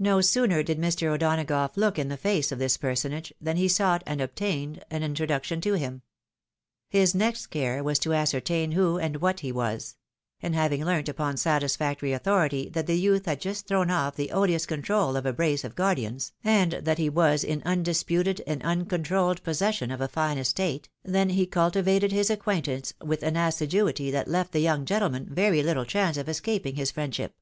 No 0.00 0.20
sooner 0.20 0.64
did 0.64 0.78
Mr. 0.80 1.14
O'Donagough 1.14 1.76
look 1.76 1.96
in 1.96 2.08
the 2.08 2.16
face 2.16 2.50
of 2.50 2.58
this 2.58 2.76
personage 2.76 3.32
than 3.40 3.56
he 3.56 3.68
sought 3.68 4.02
and 4.04 4.20
obtained 4.20 4.82
an 4.90 5.04
introduction 5.04 5.60
to 5.60 5.74
him. 5.74 6.02
His 6.88 7.14
next 7.14 7.46
care 7.46 7.80
was 7.84 8.00
to 8.00 8.12
ascertain 8.14 8.72
who 8.72 8.98
and 8.98 9.18
what 9.18 9.38
he 9.38 9.52
was; 9.52 9.94
and 10.42 10.56
having 10.56 10.84
learnt 10.84 11.08
upon 11.08 11.36
satisfactory 11.36 12.12
authority 12.12 12.68
that 12.70 12.88
the 12.88 12.98
youth 12.98 13.26
had 13.26 13.40
just 13.40 13.68
thrown 13.68 13.92
off 13.92 14.16
the 14.16 14.32
odious 14.32 14.66
control 14.66 15.14
of 15.16 15.24
a 15.24 15.32
brace 15.32 15.62
of 15.62 15.76
guardians, 15.76 16.32
and 16.42 16.72
that 16.72 16.98
he 16.98 17.08
was 17.08 17.44
in 17.44 17.60
undis 17.60 18.04
puted 18.04 18.40
and 18.48 18.60
uncontrolled 18.64 19.40
possession 19.44 19.92
of 19.92 20.00
a 20.00 20.08
fine 20.08 20.36
estate, 20.36 20.88
than 21.04 21.28
he 21.28 21.46
culti 21.46 21.80
vated 21.84 22.10
his 22.10 22.28
acquaintance 22.28 22.92
with 23.00 23.22
an 23.22 23.36
assiduity 23.36 24.10
that 24.10 24.26
left 24.26 24.50
the 24.50 24.58
young 24.58 24.84
gentleman 24.84 25.28
very 25.30 25.62
Httle 25.62 25.86
chance 25.86 26.16
of 26.16 26.28
escaping 26.28 26.74
his 26.74 26.90
friendship. 26.90 27.36